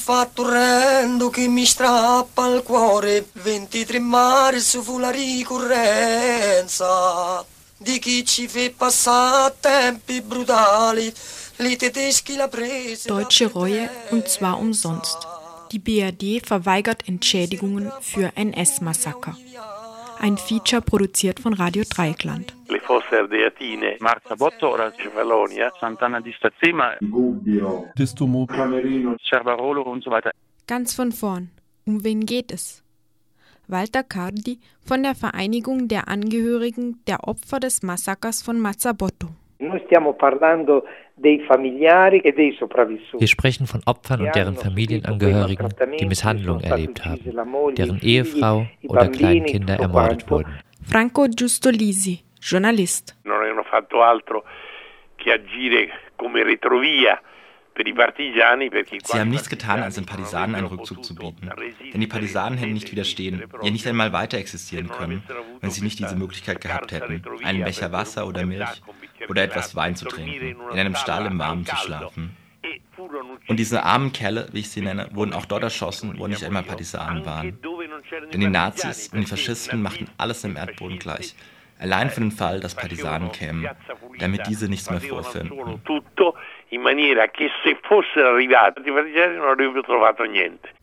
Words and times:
fatto 0.00 0.42
orrendo 0.42 1.28
che 1.28 1.46
mi 1.46 1.66
strappa 1.66 2.46
il 2.46 2.62
cuore. 2.62 3.28
23 3.32 3.98
marzo 4.00 4.82
fu 4.82 4.98
la 4.98 5.10
ricorrenza 5.10 6.86
di 7.76 7.98
chi 7.98 8.24
ci 8.24 8.48
fa 8.48 8.70
passare 8.76 9.54
tempi 9.60 10.22
brutali. 10.22 11.12
Deutsche 13.06 13.46
Reue 13.52 13.90
und 14.10 14.28
zwar 14.28 14.58
umsonst. 14.58 15.18
Die 15.72 15.78
BRD 15.78 16.40
verweigert 16.42 17.06
Entschädigungen 17.06 17.92
für 18.00 18.32
NS-Massaker. 18.34 19.36
Ein 20.22 20.36
Feature 20.36 20.82
produziert 20.82 21.40
von 21.40 21.54
Radio 21.54 21.82
Dreieckland. 21.88 22.54
Le 22.68 22.78
fosse 22.80 23.20
ardeatine, 23.20 23.96
Marzabotto 24.00 24.74
oder 24.74 24.92
Cefalonia, 24.92 25.72
Sant'Anna 25.80 26.20
di 26.20 26.30
Stazzema, 26.34 26.96
Gubbio, 27.00 27.86
Distomo, 27.96 28.44
Camerino, 28.44 29.16
Cervarolo 29.26 29.80
und 29.80 30.04
so 30.04 30.10
weiter. 30.10 30.30
Ganz 30.66 30.94
von 30.94 31.12
vorn. 31.12 31.48
Um 31.86 32.04
wen 32.04 32.26
geht 32.26 32.52
es? 32.52 32.84
Walter 33.66 34.02
Cardi 34.02 34.58
von 34.86 35.02
der 35.02 35.14
Vereinigung 35.14 35.88
der 35.88 36.08
Angehörigen 36.08 37.00
der 37.06 37.26
Opfer 37.26 37.58
des 37.58 37.82
Massakers 37.82 38.42
von 38.42 38.60
Mazzabotto. 38.60 39.28
Wir 43.18 43.28
sprechen 43.28 43.66
von 43.66 43.82
Opfern 43.84 44.22
und 44.22 44.34
deren 44.34 44.56
Familienangehörigen, 44.56 45.68
die 45.98 46.06
Misshandlungen 46.06 46.64
erlebt 46.64 47.04
haben, 47.04 47.20
deren 47.76 48.00
Ehefrau 48.00 48.66
oder 48.88 49.08
Kleinkinder 49.08 49.78
ermordet 49.78 50.30
wurden. 50.30 50.58
Franco 50.82 51.26
Giustolisi, 51.28 52.20
Journalist. 52.40 53.16
Non 53.24 53.42
hanno 53.42 53.64
fatto 53.64 54.02
altro 54.02 54.44
che 55.16 55.32
agire 55.32 55.90
come 56.16 56.42
retrovia 56.42 57.20
Sie 57.76 59.18
haben 59.18 59.30
nichts 59.30 59.48
getan, 59.48 59.82
als 59.82 59.94
den 59.94 60.06
Partisanen 60.06 60.54
einen 60.54 60.66
Rückzug 60.66 61.04
zu 61.04 61.14
bieten. 61.14 61.50
Denn 61.92 62.00
die 62.00 62.06
Partisanen 62.06 62.58
hätten 62.58 62.74
nicht 62.74 62.90
widerstehen, 62.90 63.42
ja 63.62 63.70
nicht 63.70 63.86
einmal 63.86 64.12
weiter 64.12 64.38
existieren 64.38 64.88
können, 64.88 65.22
wenn 65.60 65.70
sie 65.70 65.82
nicht 65.82 65.98
diese 65.98 66.16
Möglichkeit 66.16 66.60
gehabt 66.60 66.92
hätten, 66.92 67.22
einen 67.42 67.64
Becher 67.64 67.92
Wasser 67.92 68.26
oder 68.26 68.44
Milch 68.44 68.82
oder 69.28 69.42
etwas 69.42 69.74
Wein 69.76 69.96
zu 69.96 70.06
trinken, 70.06 70.56
in 70.72 70.78
einem 70.78 70.94
Stall 70.94 71.26
im 71.26 71.38
Warmen 71.38 71.64
zu 71.64 71.76
schlafen. 71.76 72.36
Und 73.48 73.56
diese 73.56 73.82
armen 73.82 74.12
Kerle, 74.12 74.48
wie 74.52 74.60
ich 74.60 74.70
sie 74.70 74.82
nenne, 74.82 75.08
wurden 75.12 75.32
auch 75.32 75.46
dort 75.46 75.62
erschossen, 75.62 76.18
wo 76.18 76.26
nicht 76.26 76.44
einmal 76.44 76.62
Partisanen 76.62 77.24
waren. 77.24 77.58
Denn 78.32 78.40
die 78.40 78.48
Nazis 78.48 79.08
und 79.08 79.20
die 79.20 79.26
Faschisten 79.26 79.82
machten 79.82 80.08
alles 80.18 80.44
im 80.44 80.56
Erdboden 80.56 80.98
gleich. 80.98 81.34
Allein 81.80 82.10
für 82.10 82.20
den 82.20 82.30
Fall, 82.30 82.60
dass 82.60 82.74
Partisanen 82.74 83.32
kämen, 83.32 83.66
damit 84.18 84.46
diese 84.46 84.68
nichts 84.68 84.90
mehr 84.90 85.00
vorfinden. 85.00 85.80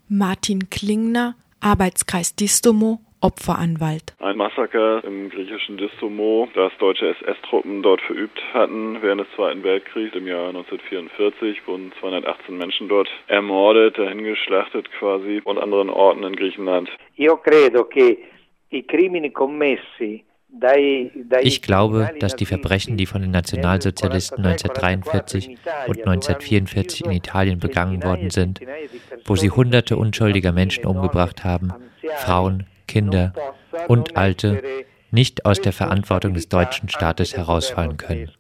Martin 0.10 0.70
Klingner, 0.70 1.36
Arbeitskreis 1.60 2.36
Distomo, 2.36 3.00
Opferanwalt. 3.20 4.16
Ein 4.20 4.38
Massaker 4.38 5.04
im 5.04 5.30
griechischen 5.30 5.78
Distomo, 5.78 6.48
das 6.54 6.72
deutsche 6.78 7.16
SS-Truppen 7.16 7.82
dort 7.82 8.00
verübt 8.02 8.40
hatten 8.54 9.02
während 9.02 9.22
des 9.22 9.28
Zweiten 9.36 9.64
Weltkriegs 9.64 10.16
im 10.16 10.28
Jahr 10.28 10.50
1944, 10.50 11.66
wurden 11.66 11.92
218 12.00 12.56
Menschen 12.56 12.88
dort 12.90 13.10
ermordet, 13.28 13.98
dahingeschlachtet 13.98 14.92
quasi 15.00 15.42
und 15.44 15.58
anderen 15.58 15.90
Orten 15.90 16.24
in 16.24 16.36
Griechenland. 16.36 16.90
Io 17.18 17.38
credo 17.38 17.86
che 17.86 18.20
i 18.70 18.86
crimini 18.86 19.32
commessi 19.32 20.24
ich 21.42 21.62
glaube, 21.62 22.12
dass 22.20 22.36
die 22.36 22.46
Verbrechen, 22.46 22.98
die 22.98 23.06
von 23.06 23.22
den 23.22 23.32
Nationalsozialisten 23.32 24.46
1943 24.46 25.58
und 25.88 25.98
1944 26.00 27.06
in 27.06 27.12
Italien 27.12 27.60
begangen 27.60 28.04
worden 28.04 28.30
sind, 28.30 28.62
wo 29.26 29.36
sie 29.36 29.52
hunderte 29.52 29.98
unschuldiger 29.98 30.52
Menschen 30.52 30.86
umgebracht 30.86 31.44
haben, 31.44 31.74
Frauen, 32.18 32.66
Kinder 32.88 33.34
und 33.88 34.16
Alte, 34.16 34.64
nicht 35.12 35.46
aus 35.46 35.62
der 35.62 35.74
Verantwortung 35.74 36.34
des 36.34 36.50
deutschen 36.50 36.90
Staates 36.90 37.36
herausfallen 37.36 37.98
können. 37.98 38.32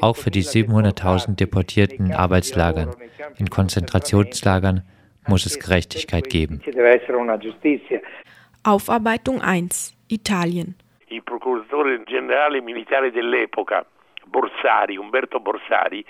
Auch 0.00 0.16
für 0.16 0.30
die 0.30 0.42
700.000 0.42 1.36
Deportierten 1.36 2.06
in 2.06 2.12
Arbeitslagern, 2.12 2.94
in 3.38 3.50
Konzentrationslagern 3.50 4.82
muss 5.26 5.46
es 5.46 5.58
Gerechtigkeit 5.58 6.28
geben. 6.28 6.60
Aufarbeitung 8.62 9.42
1 9.42 9.94
Italien 10.08 10.76
il 11.08 11.22
procuratore 11.22 12.02
generale 12.04 12.60
militare 12.60 13.10
dell'epoca, 13.10 13.84
Borsari, 14.24 14.96
Umberto 14.96 15.38
Borsari, 15.40 16.04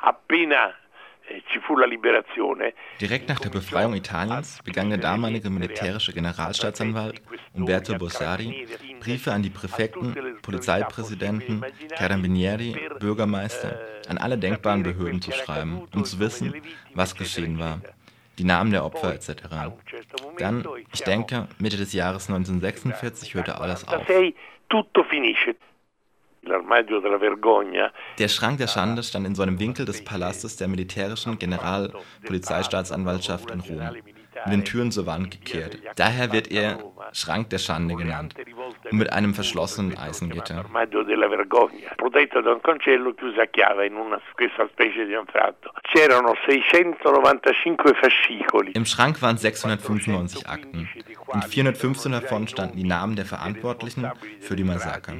appena 0.00 0.74
eh, 1.28 1.42
Direkt 3.00 3.28
nach 3.28 3.38
der 3.38 3.50
Befreiung 3.50 3.94
Italiens 3.94 4.60
begann 4.64 4.88
der 4.88 4.98
damalige 4.98 5.50
militärische 5.50 6.12
Generalstaatsanwalt 6.12 7.22
Umberto 7.52 7.96
Borsari 7.96 8.66
Briefe 8.98 9.32
an 9.32 9.42
die 9.42 9.50
Präfekten, 9.50 10.38
Polizeipräsidenten, 10.42 11.64
Carabinieri, 11.96 12.76
Bürgermeister, 12.98 13.78
an 14.08 14.18
alle 14.18 14.36
denkbaren 14.36 14.82
Behörden 14.82 15.22
zu 15.22 15.30
schreiben, 15.30 15.86
um 15.94 16.04
zu 16.04 16.18
wissen, 16.18 16.54
was 16.94 17.14
geschehen 17.14 17.58
war 17.58 17.80
die 18.38 18.44
Namen 18.44 18.70
der 18.70 18.84
Opfer 18.84 19.14
etc. 19.14 19.32
Dann, 20.38 20.64
ich 20.92 21.02
denke, 21.02 21.48
Mitte 21.58 21.76
des 21.76 21.92
Jahres 21.92 22.28
1946 22.28 23.34
hörte 23.34 23.60
alles 23.60 23.86
auf. 23.86 24.06
Der 28.18 28.28
Schrank 28.28 28.58
der 28.58 28.66
Schande 28.66 29.02
stand 29.02 29.26
in 29.26 29.34
so 29.34 29.42
einem 29.42 29.58
Winkel 29.58 29.84
des 29.84 30.02
Palastes 30.04 30.56
der 30.56 30.68
militärischen 30.68 31.38
Generalpolizeistaatsanwaltschaft 31.38 33.50
in 33.50 33.60
Rom 33.60 33.96
mit 34.46 34.54
den 34.54 34.64
Türen 34.64 34.90
zur 34.90 35.06
Wand 35.06 35.30
gekehrt. 35.30 35.78
Daher 35.96 36.32
wird 36.32 36.50
er 36.50 36.78
Schrank 37.12 37.50
der 37.50 37.58
Schande 37.58 37.94
genannt 37.94 38.34
und 38.90 38.98
mit 38.98 39.12
einem 39.12 39.34
verschlossenen 39.34 39.96
Eisengitter. 39.96 40.64
Protetto 41.96 42.40
da 42.40 42.52
un 42.52 42.62
cancello 42.62 43.12
chiuso 43.14 43.40
a 43.40 43.46
chiave 43.46 43.86
in 43.86 43.94
una, 43.94 44.20
questa 44.34 44.66
specie 44.68 45.06
di 45.06 45.14
anfratto. 45.14 45.70
C'erano 45.92 46.34
695 46.46 47.96
fascicoli. 48.00 48.72
Im 48.72 48.84
Schrank 48.84 49.20
waren 49.22 49.36
695 49.36 50.48
Akten 50.48 50.88
und 51.26 51.44
415 51.44 52.12
davon 52.12 52.48
standen 52.48 52.76
die 52.76 52.84
Namen 52.84 53.16
der 53.16 53.26
Verantwortlichen 53.26 54.10
für 54.40 54.56
die 54.56 54.64
Massaker 54.64 55.14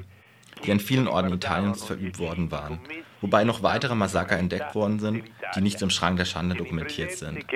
die 0.64 0.72
an 0.72 0.80
vielen 0.80 1.08
Orten 1.08 1.32
Italiens 1.32 1.84
verübt 1.84 2.18
worden 2.18 2.50
waren, 2.50 2.80
wobei 3.20 3.44
noch 3.44 3.62
weitere 3.62 3.94
Massaker 3.94 4.38
entdeckt 4.38 4.74
worden 4.74 4.98
sind, 4.98 5.24
die 5.54 5.60
nicht 5.60 5.80
im 5.82 5.90
Schrank 5.90 6.16
der 6.16 6.24
Schande 6.24 6.54
dokumentiert 6.54 7.12
sind. 7.12 7.46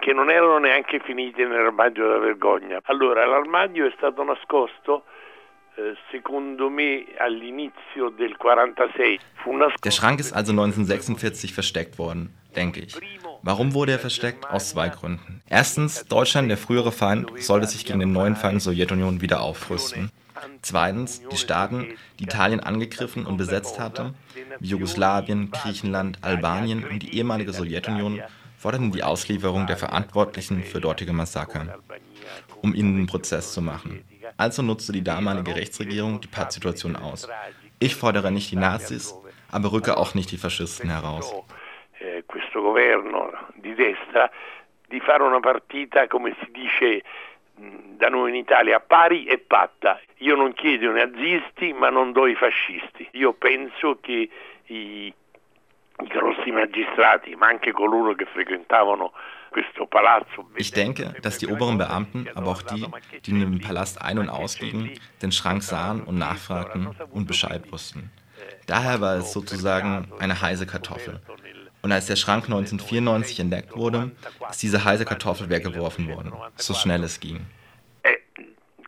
che 0.00 0.12
non 0.12 0.28
erano 0.28 0.58
neanche 0.58 1.00
finiti 1.00 1.42
nell'armadio 1.44 2.06
della 2.06 2.20
vergogna. 2.20 2.80
Allora, 2.84 3.24
l'armadio 3.24 3.86
è 3.86 3.92
stato 3.96 4.22
nascosto 4.22 5.04
eh, 5.76 5.96
secondo 6.10 6.70
me 6.70 7.04
all'inizio 7.18 8.10
del 8.10 8.36
46. 8.38 9.18
Der 9.82 9.90
Schrank 9.90 10.20
ist 10.20 10.32
also 10.32 10.52
1946 10.52 11.52
versteckt 11.52 11.98
worden, 11.98 12.32
denke 12.54 12.80
ich. 12.80 12.96
Warum 13.42 13.74
wurde 13.74 13.92
er 13.92 13.98
versteckt? 13.98 14.48
Aus 14.48 14.70
zwei 14.70 14.88
Gründen. 14.88 15.42
Erstens, 15.48 16.06
Deutschland, 16.06 16.48
der 16.48 16.58
frühere 16.58 16.92
Feind, 16.92 17.30
sollte 17.42 17.66
sich 17.66 17.84
gegen 17.84 17.98
den 17.98 18.12
neuen 18.12 18.36
Feind 18.36 18.62
Sowjetunion 18.62 19.20
wieder 19.20 19.42
aufrüsten. 19.42 20.10
Zweitens, 20.62 21.26
die 21.28 21.36
Staaten, 21.36 21.86
die 22.18 22.24
Italien 22.24 22.60
angegriffen 22.60 23.26
und 23.26 23.36
besetzt 23.36 23.78
hatte, 23.78 24.14
wie 24.60 24.68
Jugoslawien, 24.68 25.50
Griechenland, 25.50 26.18
Albanien 26.22 26.84
und 26.84 27.02
die 27.02 27.16
ehemalige 27.16 27.52
Sowjetunion, 27.52 28.22
forderten 28.56 28.92
die 28.92 29.02
Auslieferung 29.02 29.66
der 29.66 29.76
Verantwortlichen 29.76 30.62
für 30.62 30.80
dortige 30.80 31.12
Massaker, 31.12 31.78
um 32.62 32.74
ihnen 32.74 32.96
den 32.96 33.06
Prozess 33.06 33.52
zu 33.52 33.60
machen. 33.60 34.04
Also 34.36 34.62
nutzte 34.62 34.92
die 34.92 35.04
damalige 35.04 35.54
Rechtsregierung 35.54 36.20
die 36.20 36.28
Pattsituation 36.28 36.96
aus. 36.96 37.28
Ich 37.78 37.94
fordere 37.94 38.32
nicht 38.32 38.50
die 38.50 38.56
Nazis, 38.56 39.14
aber 39.50 39.72
rücke 39.72 39.96
auch 39.96 40.14
nicht 40.14 40.30
die 40.32 40.38
Faschisten 40.38 40.90
heraus. 40.90 41.32
questo 42.54 42.62
governo 42.62 43.32
di 43.54 43.74
destra 43.74 44.30
di 44.88 45.00
fare 45.00 45.22
una 45.22 45.40
partita, 45.40 46.06
come 46.06 46.34
si 46.40 46.50
dice 46.50 47.02
da 47.56 48.08
noi 48.08 48.30
in 48.30 48.36
Italia, 48.36 48.80
pari 48.80 49.24
e 49.26 49.38
patta. 49.38 50.00
Io 50.18 50.36
non 50.36 50.52
chiedo 50.52 50.90
i 50.90 50.94
nazisti, 50.94 51.72
ma 51.72 51.90
non 51.90 52.12
do 52.12 52.26
i 52.26 52.34
fascisti. 52.34 53.08
Io 53.12 53.32
penso 53.32 53.98
che 54.00 54.28
i, 54.66 54.76
i 54.76 55.14
grossi 56.08 56.50
magistrati, 56.50 57.34
ma 57.36 57.46
anche 57.46 57.72
coloro 57.72 58.14
che 58.14 58.24
frequentavano 58.26 59.12
questo 59.50 59.86
palazzo. 59.86 60.48
Ich 60.56 60.72
denke, 60.72 61.14
dass 61.22 61.38
die 61.38 61.46
oberen 61.46 61.78
Beamten, 61.78 62.26
aber 62.34 62.50
auch 62.50 62.62
die, 62.62 62.86
die 63.24 63.30
in 63.30 63.40
dem 63.40 63.60
Palast 63.60 64.02
ein- 64.02 64.18
und 64.18 64.28
ausgingen, 64.28 64.90
den 65.22 65.30
Schrank 65.30 65.62
sahen 65.62 66.02
und 66.02 66.18
nachfragten 66.18 66.88
und 67.12 67.26
Bescheid 67.26 67.70
wussten. 67.70 68.10
Daher 68.66 69.00
war 69.00 69.16
es 69.16 69.32
sozusagen 69.32 70.10
eine 70.18 70.40
heiße 70.40 70.66
Kartoffel. 70.66 71.20
Und 71.84 71.92
als 71.92 72.06
der 72.06 72.16
Schrank 72.16 72.44
1994 72.44 73.40
entdeckt 73.40 73.76
wurde, 73.76 74.12
ist 74.48 74.62
diese 74.62 74.86
heiße 74.86 75.04
Kartoffel 75.04 75.50
weggeworfen 75.50 76.08
worden, 76.08 76.32
so 76.56 76.72
schnell 76.72 77.02
es 77.04 77.20
ging. 77.20 77.40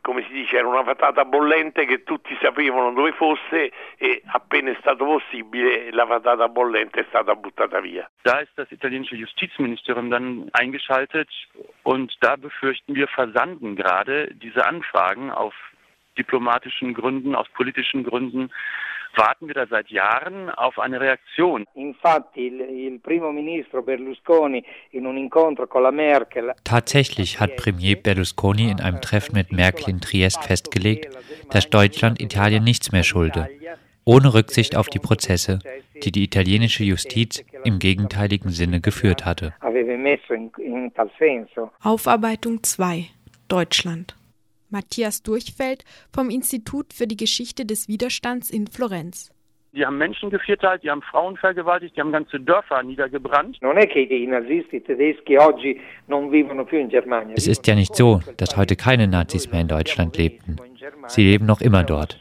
Come 0.02 0.22
si 0.22 0.32
dice 0.32 0.50
c'era 0.52 0.68
una 0.68 0.84
patata 0.84 1.24
bollente 1.24 1.84
che 1.84 2.04
tutti 2.04 2.38
sapevano 2.40 2.92
dove 2.92 3.12
fosse 3.12 3.72
e 3.98 4.22
appena 4.26 4.70
è 4.70 4.76
stato 4.78 5.04
possibile 5.04 5.90
la 5.90 6.06
patata 6.06 6.48
bollente 6.48 7.00
è 7.00 7.04
stata 7.08 7.34
buttata 7.34 7.80
via. 7.80 8.08
Da 8.22 8.38
ist 8.38 8.52
das 8.54 8.70
italienische 8.70 9.16
Justizministerium 9.16 10.08
dann 10.08 10.48
eingeschaltet 10.52 11.28
und 11.82 12.16
da 12.20 12.36
befürchten 12.36 12.94
wir 12.94 13.08
versanden 13.08 13.74
gerade 13.74 14.32
diese 14.36 14.64
Anfragen 14.64 15.32
auf 15.32 15.54
diplomatischen 16.16 16.94
Gründen, 16.94 17.34
aus 17.34 17.48
politischen 17.48 18.04
Gründen 18.04 18.50
warten 19.16 19.48
wir 19.48 19.54
da 19.54 19.66
seit 19.66 19.88
Jahren 19.88 20.50
auf 20.50 20.78
eine 20.78 21.00
Reaktion. 21.00 21.64
Tatsächlich 26.64 27.40
hat 27.40 27.56
Premier 27.56 27.96
Berlusconi 27.96 28.70
in 28.70 28.80
einem 28.80 29.00
Treffen 29.00 29.34
mit 29.34 29.52
Merkel 29.52 29.88
in 29.88 30.00
Triest 30.00 30.44
festgelegt, 30.44 31.16
dass 31.50 31.70
Deutschland 31.70 32.20
Italien 32.20 32.64
nichts 32.64 32.92
mehr 32.92 33.02
schulde, 33.02 33.48
ohne 34.04 34.34
Rücksicht 34.34 34.76
auf 34.76 34.88
die 34.88 34.98
Prozesse, 34.98 35.58
die 36.02 36.12
die 36.12 36.24
italienische 36.24 36.84
Justiz 36.84 37.44
im 37.64 37.78
gegenteiligen 37.78 38.50
Sinne 38.50 38.80
geführt 38.80 39.24
hatte. 39.24 39.54
Aufarbeitung 41.82 42.62
2 42.62 43.06
Deutschland 43.48 44.16
Matthias 44.70 45.22
Durchfeld 45.22 45.84
vom 46.12 46.30
Institut 46.30 46.92
für 46.92 47.06
die 47.06 47.16
Geschichte 47.16 47.66
des 47.66 47.88
Widerstands 47.88 48.50
in 48.50 48.66
Florenz. 48.66 49.30
Die 49.76 49.84
haben 49.84 49.98
Menschen 49.98 50.30
gevierteilt, 50.30 50.82
die 50.82 50.90
haben 50.90 51.02
Frauen 51.02 51.36
vergewaltigt, 51.36 51.94
die 51.96 52.00
haben 52.00 52.10
ganze 52.10 52.40
Dörfer 52.40 52.82
niedergebrannt. 52.82 53.58
Es 57.34 57.46
ist 57.46 57.66
ja 57.66 57.74
nicht 57.74 57.94
so, 57.94 58.20
dass 58.38 58.56
heute 58.56 58.76
keine 58.76 59.06
Nazis 59.06 59.52
mehr 59.52 59.60
in 59.60 59.68
Deutschland 59.68 60.16
lebten. 60.16 60.56
Sie 61.08 61.24
leben 61.24 61.44
noch 61.44 61.60
immer 61.60 61.84
dort. 61.84 62.18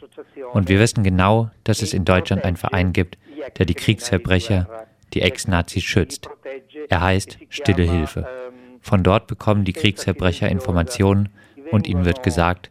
Und 0.52 0.68
wir 0.68 0.78
wissen 0.78 1.02
genau, 1.02 1.50
dass 1.64 1.80
es 1.80 1.94
in 1.94 2.04
Deutschland 2.04 2.44
einen 2.44 2.58
Verein 2.58 2.92
gibt, 2.92 3.16
der 3.58 3.64
die 3.64 3.74
Kriegsverbrecher, 3.74 4.68
die 5.14 5.22
Ex-Nazis 5.22 5.82
schützt. 5.82 6.28
Er 6.90 7.00
heißt 7.00 7.38
Stille 7.48 7.84
Hilfe. 7.84 8.28
Von 8.82 9.02
dort 9.02 9.28
bekommen 9.28 9.64
die 9.64 9.72
Kriegsverbrecher 9.72 10.50
Informationen 10.50 11.30
und 11.70 11.86
ihnen 11.86 12.04
wird 12.04 12.22
gesagt, 12.22 12.70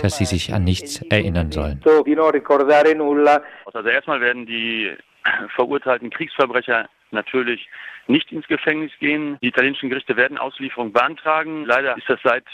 dass 0.00 0.18
sie 0.18 0.24
sich 0.24 0.52
an 0.52 0.64
nichts 0.64 1.02
erinnern 1.10 1.52
sollen. 1.52 1.82
Also 1.84 3.88
erstmal 3.88 4.20
werden 4.20 4.46
die 4.46 4.90
verurteilten 5.54 6.10
Kriegsverbrecher 6.10 6.88
natürlich 7.10 7.68
nicht 8.06 8.30
ins 8.32 8.48
Gefängnis 8.48 8.90
gehen. 8.98 9.36
Die 9.42 9.48
italienischen 9.48 9.90
Gerichte 9.90 10.16
werden 10.16 10.38
Auslieferung 10.38 10.92
beantragen. 10.92 11.64
Leider 11.64 11.96
ist 11.96 12.08
das 12.08 12.18
seit 12.24 12.44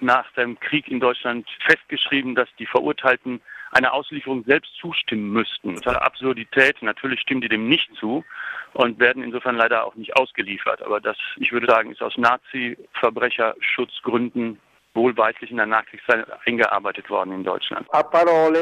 nach 0.00 0.30
dem 0.32 0.58
Krieg 0.60 0.88
in 0.88 1.00
Deutschland 1.00 1.46
festgeschrieben, 1.66 2.34
dass 2.34 2.48
die 2.58 2.64
Verurteilten 2.66 3.42
einer 3.72 3.92
Auslieferung 3.92 4.44
selbst 4.44 4.74
zustimmen 4.76 5.30
müssten. 5.32 5.74
Totale 5.76 6.00
Absurdität. 6.02 6.82
Natürlich 6.82 7.20
stimmen 7.20 7.42
die 7.42 7.48
dem 7.48 7.68
nicht 7.68 7.92
zu 7.96 8.24
und 8.72 8.98
werden 9.00 9.22
insofern 9.22 9.56
leider 9.56 9.84
auch 9.84 9.94
nicht 9.96 10.16
ausgeliefert. 10.16 10.80
Aber 10.82 11.00
das, 11.00 11.18
ich 11.36 11.52
würde 11.52 11.66
sagen, 11.66 11.90
ist 11.90 12.02
aus 12.02 12.16
Nazi-Verbrecherschutzgründen 12.16 14.58
wohlweislich 14.94 15.50
in 15.50 15.56
der 15.56 15.66
Nachkriegszeit 15.66 16.26
eingearbeitet 16.46 17.10
worden 17.10 17.32
in 17.32 17.44
Deutschland. 17.44 17.86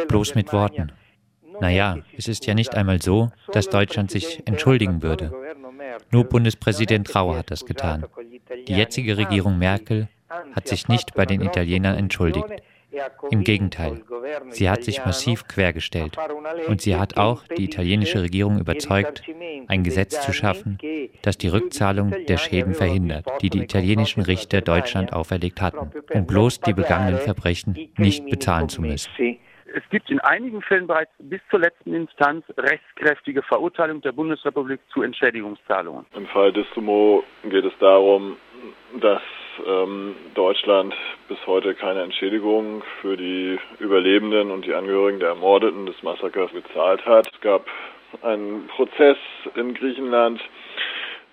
Bloß 0.08 0.34
mit 0.34 0.52
Worten. 0.52 0.93
Naja, 1.61 1.99
es 2.17 2.29
ist 2.29 2.46
ja 2.46 2.55
nicht 2.55 2.75
einmal 2.75 3.00
so, 3.02 3.31
dass 3.52 3.69
Deutschland 3.69 4.11
sich 4.11 4.43
entschuldigen 4.46 5.02
würde. 5.02 5.32
Nur 6.11 6.25
Bundespräsident 6.25 7.14
Rau 7.14 7.34
hat 7.34 7.50
das 7.50 7.64
getan. 7.67 8.06
Die 8.67 8.75
jetzige 8.75 9.17
Regierung 9.17 9.58
Merkel 9.58 10.08
hat 10.55 10.69
sich 10.69 10.88
nicht 10.88 11.14
bei 11.14 11.26
den 11.26 11.43
Italienern 11.43 11.96
entschuldigt. 11.96 12.62
Im 13.31 13.43
Gegenteil, 13.43 14.02
sie 14.50 14.69
hat 14.69 14.84
sich 14.84 15.05
massiv 15.05 15.49
quergestellt 15.49 16.17
und 16.67 16.82
sie 16.82 16.96
hat 16.96 17.17
auch 17.17 17.46
die 17.46 17.64
italienische 17.64 18.20
Regierung 18.20 18.58
überzeugt, 18.58 19.23
ein 19.69 19.82
Gesetz 19.82 20.20
zu 20.20 20.32
schaffen, 20.32 20.79
das 21.23 21.38
die 21.38 21.49
Rückzahlung 21.49 22.14
der 22.26 22.37
Schäden 22.37 22.75
verhindert, 22.75 23.26
die 23.41 23.50
die 23.50 23.62
italienischen 23.62 24.23
Richter 24.23 24.61
Deutschland 24.61 25.12
auferlegt 25.12 25.61
hatten, 25.61 25.91
um 26.12 26.26
bloß 26.26 26.61
die 26.61 26.73
begangenen 26.73 27.19
Verbrechen 27.19 27.91
nicht 27.97 28.26
bezahlen 28.26 28.69
zu 28.69 28.82
müssen. 28.82 29.11
Es 29.75 29.82
gibt 29.91 30.11
in 30.11 30.20
einigen 30.20 30.61
Fällen 30.61 30.87
bereits 30.87 31.11
bis 31.19 31.41
zur 31.50 31.61
letzten 31.61 31.94
Instanz 31.94 32.44
rechtskräftige 32.59 33.43
Verurteilung 33.43 34.03
der 34.03 34.12
Bundesrepublik 34.12 34.81
zu 34.93 35.03
Entschädigungszahlungen. 35.03 36.05
Im 36.15 36.26
Fall 36.26 36.53
des 36.53 36.67
Sumo 36.75 37.25
geht 37.43 37.65
es 37.65 37.73
darum, 37.79 38.37
dass 39.00 39.23
ähm, 39.67 40.15
Deutschland 40.35 40.94
bis 41.29 41.38
heute 41.47 41.75
keine 41.75 42.03
Entschädigung 42.03 42.82
für 43.00 43.17
die 43.17 43.58
Überlebenden 43.79 44.50
und 44.50 44.67
die 44.67 44.75
Angehörigen 44.75 45.20
der 45.20 45.31
Ermordeten 45.31 45.87
des 45.87 46.03
Massakers 46.03 46.53
gezahlt 46.53 47.05
hat. 47.06 47.29
Es 47.32 47.41
gab 47.41 47.67
einen 48.23 48.67
Prozess 48.69 49.17
in 49.55 49.75
Griechenland, 49.75 50.41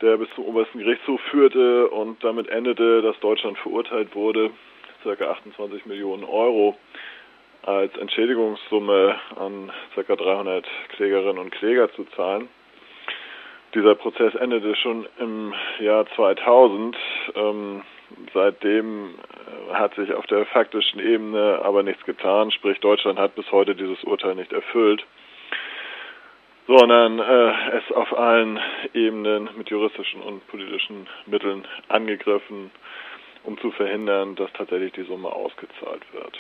der 0.02 0.18
bis 0.18 0.30
zum 0.36 0.46
obersten 0.46 0.80
Gerichtshof 0.80 1.20
führte 1.30 1.90
und 1.90 2.24
damit 2.24 2.48
endete, 2.50 3.02
dass 3.02 3.20
Deutschland 3.20 3.58
verurteilt 3.58 4.16
wurde, 4.16 4.52
ca. 5.04 5.31
28 5.31 5.86
Millionen 5.86 6.24
Euro 6.24 6.78
als 7.64 7.96
Entschädigungssumme 7.98 9.20
an 9.36 9.72
ca. 9.96 10.16
300 10.16 10.66
Klägerinnen 10.90 11.38
und 11.38 11.52
Kläger 11.52 11.92
zu 11.94 12.06
zahlen. 12.16 12.48
Dieser 13.75 13.96
Prozess 13.96 14.34
endete 14.36 14.75
schon 14.75 15.08
im 15.20 15.54
Jahr 15.80 16.06
2000. 16.16 16.96
Ähm, 17.36 17.84
seitdem 18.34 19.10
äh, 19.10 19.74
hat 19.74 19.94
sich 19.96 20.12
auf 20.14 20.25
der 20.28 20.46
faktischen 20.48 21.00
Ebene 21.00 21.60
aber 21.64 21.84
nichts 21.84 22.04
getan, 22.06 22.50
sprich 22.52 22.80
Deutschland 22.80 23.20
hat 23.20 23.36
bis 23.36 23.52
heute 23.52 23.75
dieses 23.75 24.04
Urteil 24.04 24.34
nicht 24.36 24.52
erfüllt, 24.52 25.06
sondern 26.69 27.18
äh, 27.18 27.77
es 27.77 27.92
auf 27.95 28.16
allen 28.16 28.60
Ebenen 28.94 29.50
mit 29.57 29.71
juristischen 29.71 30.21
und 30.21 30.45
politischen 30.50 31.07
Mitteln 31.25 31.68
angegriffen, 31.88 32.69
um 33.44 33.57
zu 33.57 33.71
verhindern, 33.71 34.36
dass 34.36 34.54
tatsächlich 34.54 34.94
die 34.94 35.04
Summe 35.04 35.30
ausgezahlt 35.30 36.04
wird. 36.13 36.39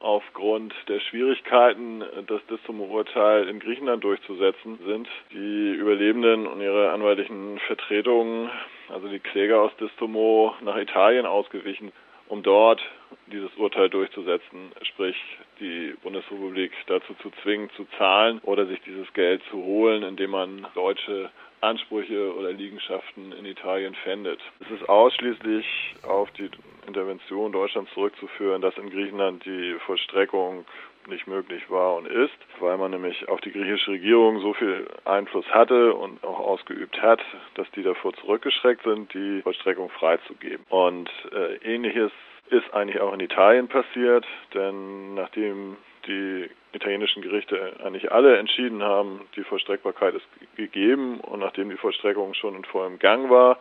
Aufgrund 0.00 0.72
der 0.88 1.00
Schwierigkeiten, 1.00 2.02
das 2.26 2.40
Distomo-Urteil 2.46 3.48
in 3.48 3.60
Griechenland 3.60 4.02
durchzusetzen, 4.04 4.78
sind 4.86 5.08
die 5.32 5.72
Überlebenden 5.74 6.46
und 6.46 6.62
ihre 6.62 6.92
anwaltlichen 6.92 7.58
Vertretungen, 7.66 8.50
also 8.88 9.08
die 9.08 9.20
Kläger 9.20 9.60
aus 9.60 9.76
Distomo, 9.76 10.54
nach 10.62 10.76
Italien 10.78 11.26
ausgewichen, 11.26 11.92
um 12.28 12.42
dort 12.42 12.80
dieses 13.26 13.54
Urteil 13.56 13.88
durchzusetzen, 13.88 14.72
sprich 14.82 15.16
die 15.60 15.94
Bundesrepublik 16.02 16.72
dazu 16.86 17.14
zu 17.22 17.30
zwingen, 17.42 17.70
zu 17.76 17.86
zahlen 17.98 18.40
oder 18.42 18.66
sich 18.66 18.80
dieses 18.82 19.12
Geld 19.14 19.42
zu 19.50 19.56
holen, 19.56 20.02
indem 20.02 20.30
man 20.30 20.66
deutsche 20.74 21.30
Ansprüche 21.60 22.34
oder 22.34 22.52
Liegenschaften 22.52 23.32
in 23.32 23.46
Italien 23.46 23.94
fändet. 23.94 24.40
Es 24.60 24.70
ist 24.70 24.88
ausschließlich 24.88 25.66
auf 26.02 26.30
die 26.32 26.50
Intervention 26.86 27.52
Deutschlands 27.52 27.92
zurückzuführen, 27.94 28.62
dass 28.62 28.76
in 28.76 28.90
Griechenland 28.90 29.44
die 29.44 29.76
Vollstreckung 29.86 30.64
nicht 31.08 31.26
möglich 31.26 31.70
war 31.70 31.96
und 31.96 32.06
ist, 32.06 32.36
weil 32.60 32.76
man 32.78 32.90
nämlich 32.90 33.28
auf 33.28 33.40
die 33.40 33.52
griechische 33.52 33.92
Regierung 33.92 34.40
so 34.40 34.54
viel 34.54 34.86
Einfluss 35.04 35.46
hatte 35.50 35.94
und 35.94 36.22
auch 36.24 36.38
ausgeübt 36.38 37.00
hat, 37.00 37.20
dass 37.54 37.70
die 37.72 37.82
davor 37.82 38.12
zurückgeschreckt 38.14 38.82
sind, 38.82 39.12
die 39.14 39.42
Vollstreckung 39.42 39.90
freizugeben. 39.90 40.64
Und 40.68 41.10
äh, 41.32 41.56
ähnliches 41.64 42.12
ist 42.50 42.72
eigentlich 42.72 43.00
auch 43.00 43.12
in 43.12 43.20
Italien 43.20 43.68
passiert, 43.68 44.26
denn 44.54 45.14
nachdem 45.14 45.76
die 46.06 46.48
italienischen 46.72 47.22
Gerichte 47.22 47.76
eigentlich 47.82 48.12
alle 48.12 48.36
entschieden 48.36 48.82
haben, 48.82 49.22
die 49.34 49.42
Vollstreckbarkeit 49.42 50.14
ist 50.14 50.26
gegeben 50.56 51.20
und 51.20 51.40
nachdem 51.40 51.70
die 51.70 51.76
Vollstreckung 51.76 52.34
schon 52.34 52.54
in 52.54 52.64
vollem 52.64 52.98
Gang 52.98 53.30
war, 53.30 53.58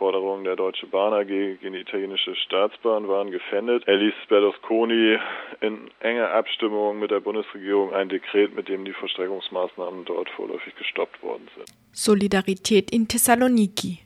Forderungen 0.00 0.44
der 0.44 0.56
Deutsche 0.56 0.86
Bahn 0.86 1.12
AG 1.12 1.26
gegen 1.26 1.74
die 1.74 1.80
italienische 1.80 2.34
Staatsbahn 2.34 3.06
waren 3.06 3.30
gefändet. 3.30 3.86
Er 3.86 3.98
ließ 3.98 4.14
Berlusconi 4.30 5.18
in 5.60 5.90
enger 6.00 6.30
Abstimmung 6.30 6.98
mit 6.98 7.10
der 7.10 7.20
Bundesregierung 7.20 7.92
ein 7.92 8.08
Dekret, 8.08 8.56
mit 8.56 8.70
dem 8.70 8.86
die 8.86 8.94
Vollstreckungsmaßnahmen 8.94 10.06
dort 10.06 10.30
vorläufig 10.30 10.74
gestoppt 10.76 11.22
worden 11.22 11.46
sind. 11.54 11.68
Solidarität 11.92 12.90
in 12.90 13.08
Thessaloniki. 13.08 13.98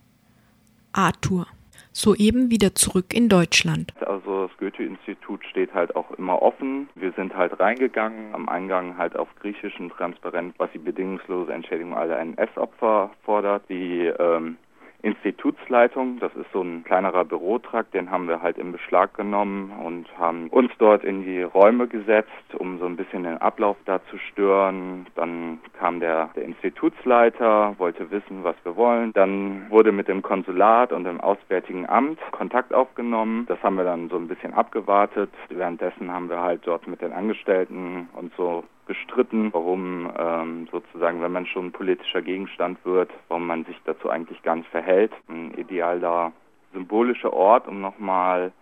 Arthur 0.92 1.46
soeben 1.92 2.50
wieder 2.50 2.74
zurück 2.74 3.14
in 3.14 3.28
Deutschland. 3.28 3.92
Also 4.04 4.48
das 4.48 4.58
Goethe-Institut 4.58 5.44
steht 5.44 5.72
halt 5.74 5.94
auch 5.94 6.10
immer 6.18 6.42
offen. 6.42 6.88
Wir 6.96 7.12
sind 7.12 7.36
halt 7.36 7.60
reingegangen, 7.60 8.34
am 8.34 8.48
Eingang 8.48 8.98
halt 8.98 9.16
auf 9.16 9.28
griechischen 9.36 9.90
transparent, 9.90 10.56
was 10.58 10.72
die 10.72 10.78
bedingungslose 10.78 11.52
Entschädigung 11.52 11.94
aller 11.94 12.18
NS-Opfer 12.18 13.12
fordert, 13.24 13.62
die 13.68 14.06
ähm, 14.18 14.56
Institutsleitung. 15.04 16.18
Das 16.18 16.34
ist 16.34 16.50
so 16.52 16.62
ein 16.62 16.82
kleinerer 16.82 17.24
Bürotrakt, 17.24 17.92
den 17.94 18.10
haben 18.10 18.26
wir 18.26 18.40
halt 18.40 18.58
in 18.58 18.72
Beschlag 18.72 19.14
genommen 19.14 19.70
und 19.84 20.06
haben 20.18 20.48
uns 20.48 20.72
dort 20.78 21.04
in 21.04 21.24
die 21.24 21.42
Räume 21.42 21.86
gesetzt, 21.86 22.30
um 22.58 22.78
so 22.78 22.86
ein 22.86 22.96
bisschen 22.96 23.24
den 23.24 23.38
Ablauf 23.38 23.76
da 23.84 24.00
zu 24.10 24.16
stören. 24.18 25.06
Dann 25.14 25.58
kam 25.78 26.00
der, 26.00 26.30
der 26.34 26.44
Institutsleiter, 26.44 27.74
wollte 27.78 28.10
wissen, 28.10 28.44
was 28.44 28.56
wir 28.64 28.76
wollen. 28.76 29.12
Dann 29.12 29.70
wurde 29.70 29.92
mit 29.92 30.08
dem 30.08 30.22
Konsulat 30.22 30.92
und 30.92 31.04
dem 31.04 31.20
Auswärtigen 31.20 31.88
Amt 31.88 32.18
Kontakt 32.32 32.72
aufgenommen. 32.72 33.44
Das 33.46 33.62
haben 33.62 33.76
wir 33.76 33.84
dann 33.84 34.08
so 34.08 34.16
ein 34.16 34.28
bisschen 34.28 34.54
abgewartet. 34.54 35.30
Währenddessen 35.50 36.10
haben 36.10 36.30
wir 36.30 36.40
halt 36.40 36.62
dort 36.64 36.86
mit 36.86 37.02
den 37.02 37.12
Angestellten 37.12 38.08
und 38.14 38.32
so 38.36 38.64
bestritten, 38.86 39.52
warum 39.52 40.10
ähm, 40.16 40.68
sozusagen, 40.70 41.22
wenn 41.22 41.32
man 41.32 41.46
schon 41.46 41.72
politischer 41.72 42.22
Gegenstand 42.22 42.78
wird, 42.84 43.10
warum 43.28 43.46
man 43.46 43.64
sich 43.64 43.76
dazu 43.84 44.10
eigentlich 44.10 44.42
gar 44.42 44.56
nicht 44.56 44.68
verhält. 44.70 45.12
Ein 45.28 45.54
idealer 45.54 46.32
symbolischer 46.72 47.32
Ort, 47.32 47.68
um 47.68 47.80
nochmal 47.80 48.52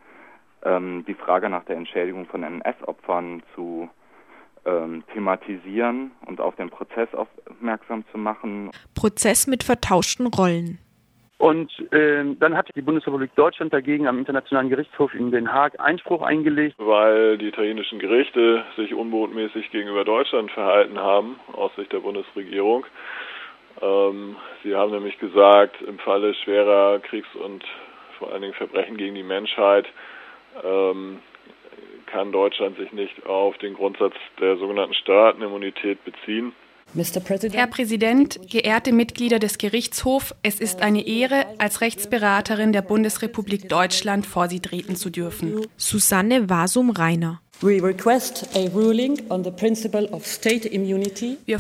ähm, 0.65 1.05
die 1.07 1.15
Frage 1.15 1.49
nach 1.49 1.65
der 1.65 1.77
Entschädigung 1.77 2.27
von 2.27 2.43
NS-Opfern 2.43 3.43
zu 3.55 3.89
ähm, 4.65 5.03
thematisieren 5.13 6.13
und 6.27 6.41
auf 6.41 6.55
den 6.57 6.71
Prozess 6.71 7.09
aufmerksam 7.15 8.05
zu 8.13 8.19
machen. 8.19 8.71
Prozess 8.95 9.47
mit 9.47 9.65
vertauschten 9.65 10.27
Rollen. 10.29 10.79
Und 11.43 11.73
äh, 11.93 12.23
dann 12.39 12.57
hat 12.57 12.71
die 12.77 12.83
Bundesrepublik 12.83 13.35
Deutschland 13.35 13.73
dagegen 13.73 14.07
am 14.07 14.17
Internationalen 14.17 14.69
Gerichtshof 14.69 15.13
in 15.13 15.33
Den 15.33 15.53
Haag 15.53 15.81
Einspruch 15.81 16.23
eingelegt. 16.23 16.77
Weil 16.79 17.37
die 17.37 17.49
italienischen 17.49 17.99
Gerichte 17.99 18.63
sich 18.77 18.95
unbotmäßig 18.95 19.73
gegenüber 19.73 20.05
Deutschland 20.05 20.53
verhalten 20.53 21.01
haben, 21.01 21.41
aus 21.53 21.75
Sicht 21.75 21.93
der 21.93 21.99
Bundesregierung. 21.99 22.87
Ähm, 23.81 24.37
sie 24.63 24.77
haben 24.77 24.93
nämlich 24.93 25.19
gesagt, 25.19 25.83
im 25.83 25.99
Falle 25.99 26.33
schwerer 26.33 27.01
Kriegs- 27.01 27.35
und 27.35 27.65
vor 28.21 28.31
allen 28.31 28.43
Dingen 28.43 28.55
Verbrechen 28.55 28.97
gegen 28.97 29.17
die 29.17 29.25
Menschheit 29.25 29.87
ähm, 30.63 31.19
kann 32.07 32.31
Deutschland 32.31 32.79
sich 32.79 32.93
nicht 32.93 33.27
auf 33.27 33.59
den 33.59 33.75
Grundsatz 33.75 34.15
der 34.39 34.59
sogenannten 34.59 34.95
Staatenimmunität 34.95 36.05
beziehen. 36.05 36.53
Herr 36.95 37.67
Präsident, 37.67 38.39
geehrte 38.49 38.93
Mitglieder 38.93 39.39
des 39.39 39.59
Gerichtshofs, 39.59 40.35
es 40.43 40.61
ist 40.61 40.81
eine 40.81 41.07
Ehre, 41.07 41.47
als 41.59 41.81
Rechtsberaterin 41.81 42.73
der 42.73 42.83
Bundesrepublik 42.83 43.69
Deutschland 43.69 44.27
vor 44.27 44.49
Sie 44.49 44.61
treten 44.61 44.97
zu 44.97 45.11
dürfen. 45.11 45.67
Susanne 45.77 46.49
Wasum-Reiner 46.49 47.42
wir 47.63 47.95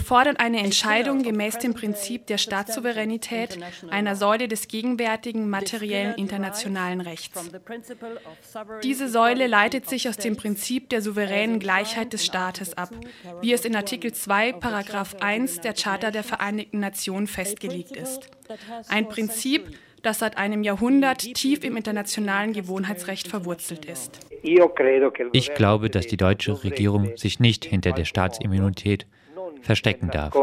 fordern 0.00 0.36
eine 0.36 0.58
Entscheidung 0.58 1.22
gemäß 1.22 1.58
dem 1.58 1.74
Prinzip 1.74 2.26
der 2.26 2.38
Staatssouveränität, 2.38 3.60
einer 3.88 4.16
Säule 4.16 4.48
des 4.48 4.66
gegenwärtigen 4.66 5.48
materiellen 5.48 6.16
internationalen 6.16 7.00
Rechts. 7.00 7.40
Diese 8.82 9.08
Säule 9.08 9.46
leitet 9.46 9.88
sich 9.88 10.08
aus 10.08 10.16
dem 10.16 10.36
Prinzip 10.36 10.90
der 10.90 11.02
souveränen 11.02 11.60
Gleichheit 11.60 12.12
des 12.12 12.26
Staates 12.26 12.76
ab, 12.76 12.90
wie 13.40 13.52
es 13.52 13.64
in 13.64 13.76
Artikel 13.76 14.12
2, 14.12 14.54
Paragraph 14.54 15.14
1 15.20 15.60
der 15.60 15.74
Charta 15.74 16.10
der 16.10 16.24
Vereinigten 16.24 16.80
Nationen 16.80 17.28
festgelegt 17.28 17.96
ist. 17.96 18.28
Ein 18.88 19.08
Prinzip, 19.08 19.78
das 20.02 20.18
seit 20.18 20.36
einem 20.36 20.64
Jahrhundert 20.64 21.20
tief 21.20 21.62
im 21.62 21.76
internationalen 21.76 22.52
Gewohnheitsrecht 22.52 23.28
verwurzelt 23.28 23.84
ist. 23.84 24.18
Ich 25.32 25.54
glaube, 25.54 25.90
dass 25.90 26.06
die 26.06 26.16
deutsche 26.16 26.64
Regierung 26.64 27.16
sich 27.16 27.40
nicht 27.40 27.64
hinter 27.64 27.92
der 27.92 28.04
Staatsimmunität 28.04 29.06
verstecken 29.62 30.10
darf. 30.10 30.34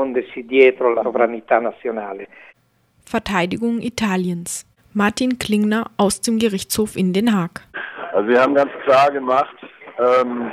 Verteidigung 3.05 3.81
Italiens. 3.81 4.65
Martin 4.93 5.37
Klingner 5.37 5.91
aus 5.97 6.21
dem 6.21 6.39
Gerichtshof 6.39 6.95
in 6.95 7.13
Den 7.13 7.35
Haag. 7.35 7.61
Also 8.13 8.27
wir 8.29 8.41
haben 8.41 8.55
ganz 8.55 8.71
klar 8.85 9.11
gemacht, 9.11 9.55
ähm, 9.99 10.51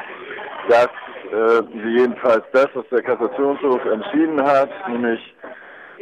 dass 0.69 0.89
äh, 1.33 1.63
sie 1.73 2.01
jedenfalls 2.01 2.45
das, 2.53 2.69
was 2.75 2.85
der 2.91 3.03
Kassationshof 3.03 3.85
entschieden 3.87 4.43
hat, 4.43 4.71
nämlich 4.89 5.21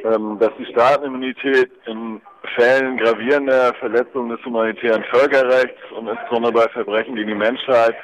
ähm, 0.04 0.36
dass 0.40 0.50
die 0.58 0.66
Staatenimmunität 0.66 1.70
in 1.86 2.20
Fällen 2.56 2.96
gravierender 2.96 3.74
Verletzungen 3.74 4.30
des 4.30 4.44
humanitären 4.44 5.04
Völkerrechts 5.04 5.80
und 5.96 6.08
insbesondere 6.08 6.52
bei 6.52 6.68
Verbrechen 6.68 7.14
gegen 7.14 7.28
die 7.28 7.34
Menschheit, 7.34 7.94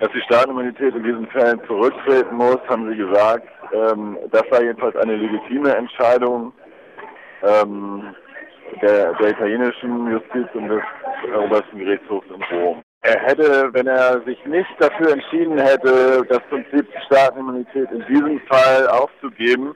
dass 0.00 0.10
die 0.12 0.20
Staatenimmunität 0.22 0.94
in 0.94 1.02
diesen 1.02 1.26
Fällen 1.28 1.60
zurücktreten 1.66 2.36
muss, 2.36 2.58
haben 2.68 2.88
sie 2.90 2.96
gesagt. 2.96 3.48
Ähm, 3.72 4.18
das 4.30 4.42
war 4.50 4.62
jedenfalls 4.62 4.96
eine 4.96 5.16
legitime 5.16 5.74
Entscheidung 5.74 6.52
ähm, 7.42 8.14
der, 8.80 9.14
der 9.14 9.30
italienischen 9.30 10.10
Justiz 10.10 10.46
und 10.54 10.68
des 10.68 10.82
Obersten 11.36 11.78
Gerichtshofs 11.78 12.26
in 12.28 12.58
Rom. 12.58 12.82
Er 13.02 13.18
hätte, 13.20 13.68
wenn 13.72 13.88
er 13.88 14.20
sich 14.22 14.44
nicht 14.46 14.70
dafür 14.78 15.12
entschieden 15.12 15.58
hätte, 15.58 16.22
das 16.28 16.40
Prinzip 16.48 16.86
Staatenimmunität 17.06 17.90
in 17.90 18.04
diesem 18.06 18.40
Fall 18.40 18.86
aufzugeben, 18.88 19.74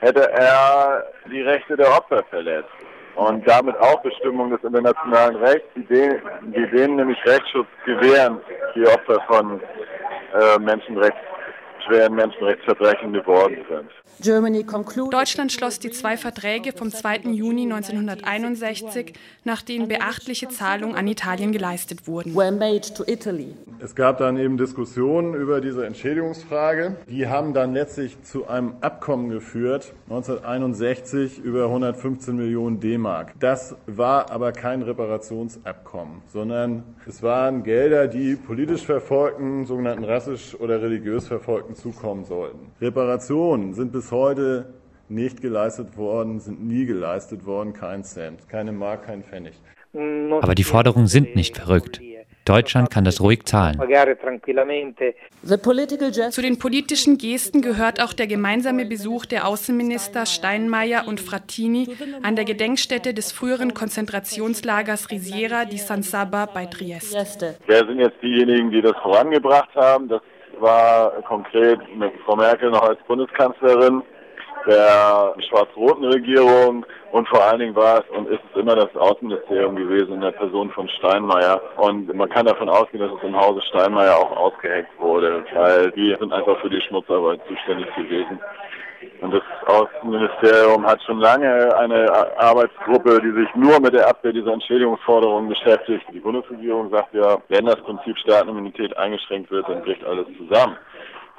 hätte 0.00 0.30
er 0.32 1.04
die 1.30 1.42
Rechte 1.42 1.76
der 1.76 1.88
Opfer 1.88 2.22
verletzt. 2.30 2.70
Und 3.14 3.46
damit 3.46 3.76
auch 3.78 4.00
Bestimmungen 4.02 4.52
des 4.52 4.64
internationalen 4.64 5.36
Rechts, 5.36 5.68
die 5.76 5.84
denen, 5.84 6.22
die 6.54 6.66
denen 6.70 6.96
nämlich 6.96 7.18
Rechtsschutz 7.26 7.68
gewähren, 7.84 8.40
die 8.74 8.86
Opfer 8.86 9.20
von 9.26 9.60
äh, 9.60 10.58
Schweren 11.86 12.14
Menschenrechtsverbrechen 12.14 13.12
geworden 13.12 13.58
sind. 13.68 13.90
Deutschland 15.10 15.52
schloss 15.52 15.78
die 15.80 15.90
zwei 15.90 16.16
Verträge 16.16 16.72
vom 16.72 16.90
2. 16.90 17.30
Juni 17.32 17.62
1961, 17.62 19.14
nach 19.44 19.62
denen 19.62 19.88
beachtliche 19.88 20.48
Zahlungen 20.48 20.94
an 20.94 21.08
Italien 21.08 21.50
geleistet 21.50 22.06
wurden. 22.06 22.32
Es 23.80 23.94
gab 23.96 24.18
dann 24.18 24.36
eben 24.36 24.56
Diskussionen 24.56 25.34
über 25.34 25.60
diese 25.60 25.86
Entschädigungsfrage. 25.86 26.96
Die 27.08 27.26
haben 27.26 27.52
dann 27.52 27.72
letztlich 27.72 28.22
zu 28.22 28.46
einem 28.46 28.74
Abkommen 28.80 29.30
geführt, 29.30 29.92
1961 30.04 31.38
über 31.38 31.64
115 31.64 32.36
Millionen 32.36 32.78
D-Mark. 32.78 33.32
Das 33.40 33.74
war 33.86 34.30
aber 34.30 34.52
kein 34.52 34.82
Reparationsabkommen, 34.82 36.22
sondern 36.28 36.84
es 37.08 37.22
waren 37.22 37.64
Gelder, 37.64 38.06
die 38.06 38.36
politisch 38.36 38.84
Verfolgten, 38.84 39.66
sogenannten 39.66 40.04
rassisch 40.04 40.54
oder 40.60 40.80
religiös 40.80 41.26
Verfolgten 41.26 41.71
zukommen 41.74 42.24
sollten. 42.24 42.70
Reparationen 42.80 43.74
sind 43.74 43.92
bis 43.92 44.10
heute 44.10 44.72
nicht 45.08 45.40
geleistet 45.40 45.96
worden, 45.96 46.40
sind 46.40 46.64
nie 46.66 46.86
geleistet 46.86 47.44
worden, 47.46 47.72
kein 47.72 48.04
Cent, 48.04 48.48
keine 48.48 48.72
Mark, 48.72 49.06
kein 49.06 49.22
Pfennig. 49.22 49.54
Aber 49.94 50.54
die 50.54 50.64
Forderungen 50.64 51.06
sind 51.06 51.36
nicht 51.36 51.58
verrückt. 51.58 52.00
Deutschland 52.44 52.90
kann 52.90 53.04
das 53.04 53.20
ruhig 53.20 53.44
zahlen. 53.44 53.78
Zu 56.30 56.42
den 56.42 56.58
politischen 56.58 57.18
Gesten 57.18 57.62
gehört 57.62 58.02
auch 58.02 58.12
der 58.12 58.26
gemeinsame 58.26 58.84
Besuch 58.84 59.26
der 59.26 59.46
Außenminister 59.46 60.26
Steinmeier 60.26 61.06
und 61.06 61.20
Frattini 61.20 61.88
an 62.22 62.34
der 62.34 62.44
Gedenkstätte 62.44 63.14
des 63.14 63.30
früheren 63.30 63.74
Konzentrationslagers 63.74 65.10
Risiera 65.10 65.66
di 65.66 65.78
San 65.78 66.02
Saba 66.02 66.46
bei 66.46 66.66
Trieste. 66.66 67.54
Wer 67.66 67.86
sind 67.86 68.00
jetzt 68.00 68.20
diejenigen, 68.22 68.72
die 68.72 68.82
das 68.82 68.96
vorangebracht 69.00 69.72
haben? 69.76 70.08
Das 70.08 70.22
war 70.60 71.10
konkret 71.22 71.78
mit 71.96 72.12
Frau 72.24 72.36
Merkel 72.36 72.70
noch 72.70 72.82
als 72.82 72.98
Bundeskanzlerin 73.06 74.02
der 74.66 75.34
schwarz-roten 75.48 76.04
Regierung 76.04 76.86
und 77.10 77.28
vor 77.28 77.42
allen 77.42 77.58
Dingen 77.58 77.74
war 77.74 77.98
es 78.00 78.16
und 78.16 78.28
ist 78.28 78.40
es 78.50 78.60
immer 78.60 78.76
das 78.76 78.94
Außenministerium 78.96 79.76
gewesen 79.76 80.14
in 80.14 80.20
der 80.20 80.30
Person 80.30 80.70
von 80.70 80.88
Steinmeier. 80.88 81.60
Und 81.76 82.14
man 82.14 82.28
kann 82.28 82.46
davon 82.46 82.68
ausgehen, 82.68 83.02
dass 83.02 83.16
es 83.16 83.22
im 83.24 83.36
Hause 83.36 83.60
Steinmeier 83.68 84.16
auch 84.16 84.36
ausgeheckt 84.36 84.98
wurde, 84.98 85.44
weil 85.54 85.90
die 85.92 86.16
sind 86.18 86.32
einfach 86.32 86.60
für 86.60 86.70
die 86.70 86.80
Schmutzarbeit 86.80 87.40
zuständig 87.48 87.92
gewesen. 87.94 88.40
Und 89.20 89.32
das 89.32 89.42
Außenministerium 89.66 90.86
hat 90.86 91.02
schon 91.02 91.20
lange 91.20 91.74
eine 91.76 92.10
Arbeitsgruppe, 92.38 93.20
die 93.22 93.32
sich 93.32 93.54
nur 93.54 93.80
mit 93.80 93.94
der 93.94 94.08
Abwehr 94.08 94.32
dieser 94.32 94.52
Entschädigungsforderungen 94.52 95.48
beschäftigt. 95.48 96.04
Die 96.12 96.20
Bundesregierung 96.20 96.90
sagt 96.90 97.14
ja, 97.14 97.38
wenn 97.48 97.66
das 97.66 97.80
Prinzip 97.82 98.18
Staatenimmunität 98.18 98.96
eingeschränkt 98.96 99.50
wird, 99.50 99.68
dann 99.68 99.82
bricht 99.82 100.04
alles 100.04 100.26
zusammen. 100.36 100.76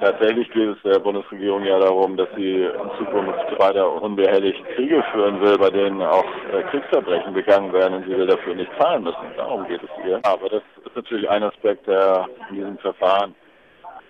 Tatsächlich 0.00 0.50
geht 0.50 0.68
es 0.68 0.82
der 0.82 0.98
Bundesregierung 0.98 1.64
ja 1.64 1.78
darum, 1.78 2.16
dass 2.16 2.28
sie 2.36 2.62
in 2.64 2.90
Zukunft 2.98 3.58
weiter 3.58 4.02
unbehelligt 4.02 4.62
Kriege 4.74 5.04
führen 5.12 5.40
will, 5.40 5.56
bei 5.56 5.70
denen 5.70 6.02
auch 6.02 6.24
äh, 6.52 6.62
Kriegsverbrechen 6.70 7.32
begangen 7.32 7.72
werden 7.72 7.94
und 7.94 8.04
sie 8.04 8.16
will 8.16 8.26
dafür 8.26 8.56
nicht 8.56 8.70
zahlen 8.78 9.04
müssen. 9.04 9.24
Darum 9.36 9.66
geht 9.68 9.80
es 9.82 10.06
ihr. 10.06 10.20
Aber 10.24 10.48
das 10.48 10.62
ist 10.84 10.96
natürlich 10.96 11.30
ein 11.30 11.44
Aspekt 11.44 11.86
der 11.86 12.26
in 12.50 12.56
diesem 12.56 12.78
Verfahren 12.78 13.34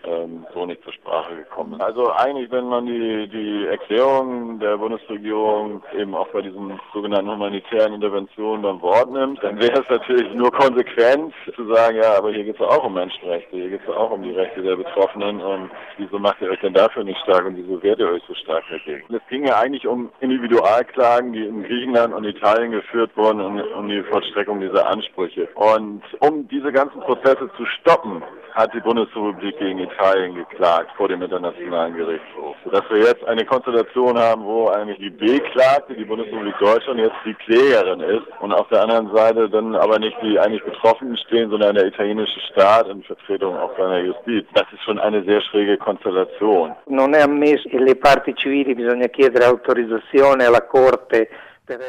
ähm, 0.07 0.47
so 0.53 0.67
nicht 0.67 0.83
zur 0.83 0.93
Sprache 0.93 1.35
gekommen. 1.37 1.81
Also 1.81 2.13
eigentlich, 2.13 2.51
wenn 2.51 2.67
man 2.67 2.87
die, 2.87 3.29
die 3.29 3.67
Erklärung 3.67 4.59
der 4.59 4.77
Bundesregierung 4.77 5.83
eben 5.97 6.15
auch 6.15 6.29
bei 6.29 6.43
diesen 6.43 6.79
sogenannten 6.93 7.31
humanitären 7.31 7.95
Interventionen 7.95 8.63
beim 8.63 8.83
Wort 8.83 9.11
nimmt, 9.11 9.43
dann 9.43 9.61
wäre 9.61 9.81
es 9.81 9.89
natürlich 9.89 10.33
nur 10.35 10.53
konsequent 10.53 11.33
zu 11.55 11.73
sagen, 11.73 11.97
ja, 11.97 12.17
aber 12.19 12.33
hier 12.33 12.45
geht 12.45 12.57
es 12.57 12.61
auch 12.61 12.85
um 12.85 12.95
Menschenrechte, 12.95 13.57
hier 13.57 13.71
geht 13.71 13.81
es 13.87 13.95
auch 13.95 14.11
um 14.11 14.23
die 14.23 14.33
Rechte 14.33 14.63
der 14.63 14.77
Betroffenen 14.77 15.41
und 15.41 15.71
wieso 15.97 16.19
macht 16.19 16.41
ihr 16.43 16.51
euch 16.51 16.61
denn 16.61 16.75
dafür 16.75 17.05
nicht 17.05 17.21
stark 17.21 17.47
und 17.47 17.57
wieso 17.57 17.83
wehrt 17.83 17.99
ihr 17.99 18.09
euch 18.09 18.23
so 18.29 18.35
stark 18.35 18.65
dagegen? 18.71 19.03
Es 19.15 19.27
ging 19.29 19.47
ja 19.47 19.59
eigentlich 19.59 19.87
um 19.87 20.11
Individualklagen, 20.21 21.33
die 21.33 21.45
in 21.45 21.63
Griechenland 21.63 22.15
und 22.15 22.25
Italien 22.25 22.73
geführt 22.73 23.11
wurden, 23.17 23.41
um, 23.41 23.61
um 23.79 23.89
die 23.89 24.03
Vollstreckung 24.03 24.61
dieser 24.61 24.87
Ansprüche. 24.87 25.49
Und 25.55 26.03
um 26.21 26.47
diese 26.49 26.73
ganzen 26.73 27.01
Prozesse 27.01 27.51
zu 27.57 27.65
stoppen, 27.67 28.23
hat 28.53 28.73
die 28.73 28.81
Bundesrepublik 28.81 29.59
gegen 29.59 29.81
Italien 29.81 29.94
geklagt 30.35 30.91
vor 30.97 31.09
dem 31.09 31.23
Internationalen 31.23 31.97
Gerichtshof. 31.97 32.57
Sodass 32.65 32.83
wir 32.91 32.99
jetzt 32.99 33.25
eine 33.25 33.45
Konstellation 33.45 34.19
haben, 34.19 34.45
wo 34.45 34.69
eigentlich 34.69 34.99
die 34.99 35.11
Beklagte, 35.11 35.95
die 35.95 36.05
Bundesrepublik 36.05 36.55
Deutschland, 36.59 37.01
jetzt 37.01 37.17
die 37.25 37.35
Klägerin 37.35 38.01
ist 38.01 38.27
und 38.41 38.53
auf 38.53 38.69
der 38.69 38.83
anderen 38.83 39.15
Seite 39.15 39.49
dann 39.49 39.75
aber 39.77 39.99
nicht 39.99 40.17
die 40.23 40.39
eigentlich 40.39 40.65
Betroffenen 40.65 41.17
stehen, 41.17 41.51
sondern 41.51 41.75
der 41.75 41.87
italienische 41.87 42.41
Staat 42.53 42.89
in 42.89 43.03
Vertretung 43.03 43.57
auch 43.57 43.77
seiner 43.77 44.01
Justiz. 44.01 44.47
Das 44.55 44.65
ist 44.73 44.83
schon 44.85 44.99
eine 44.99 45.23
sehr 45.25 45.41
schräge 45.43 45.77
Konstellation. 45.77 46.75
Non 46.87 47.15
è 47.15 47.21
ammesso 47.21 47.69
le 47.73 47.95
parti 47.97 48.35
civili 48.35 48.75
bisogna 48.75 49.07
chiedere 49.09 49.47
autorizzazione 49.47 50.47
alla 50.47 50.63
Corte 50.63 51.29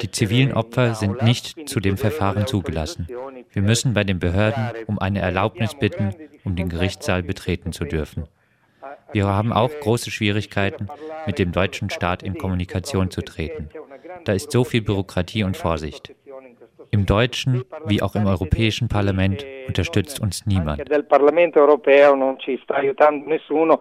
die 0.01 0.12
zivilen 0.12 0.53
Opfer 0.53 0.96
sind 0.96 1.22
nicht 1.22 1.67
zu 1.67 1.79
dem 1.79 1.98
Verfahren 1.98 2.48
zugelassen. 2.48 3.08
Wir 3.51 3.62
müssen 3.62 3.94
bei 3.94 4.03
den 4.03 4.20
Behörden 4.20 4.70
um 4.88 5.00
eine 5.00 5.20
Erlaubnis 5.20 5.75
bitten, 5.75 6.15
um 6.44 6.55
den 6.55 6.70
Gerichtssaal 6.70 7.24
betreten 7.24 7.74
zu 7.74 7.86
dürfen. 7.86 8.27
Wir 9.12 9.27
haben 9.27 9.53
auch 9.53 9.72
große 9.82 10.12
Schwierigkeiten, 10.12 10.88
mit 11.25 11.39
dem 11.39 11.51
deutschen 11.51 11.89
Staat 11.89 12.24
in 12.24 12.38
Kommunikation 12.38 13.12
zu 13.12 13.22
treten. 13.22 13.70
Da 14.24 14.34
ist 14.34 14.51
so 14.51 14.63
viel 14.63 14.82
Bürokratie 14.82 15.44
und 15.44 15.58
Vorsicht. 15.58 16.13
Im 16.92 17.06
deutschen 17.06 17.63
wie 17.86 18.01
auch 18.01 18.15
im 18.15 18.25
Europäischen 18.25 18.88
Parlament 18.88 19.46
unterstützt 19.68 20.20
uns 20.20 20.46
niemand. 20.46 20.82